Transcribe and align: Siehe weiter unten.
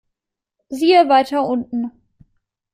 Siehe 0.69 1.09
weiter 1.09 1.43
unten. 1.45 1.91